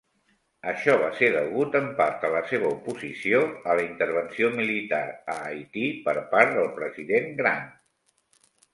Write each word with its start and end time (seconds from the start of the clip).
Això 0.69 0.95
va 1.01 1.09
ser 1.19 1.27
degut 1.35 1.77
en 1.79 1.91
part 1.99 2.25
a 2.29 2.31
la 2.37 2.41
seva 2.53 2.71
oposició 2.79 3.43
a 3.51 3.77
la 3.81 3.85
intervenció 3.91 4.51
militar 4.59 5.05
a 5.37 5.39
Haití 5.53 5.89
per 6.11 6.19
part 6.37 6.61
del 6.61 6.71
president 6.83 7.35
Grant. 7.45 7.75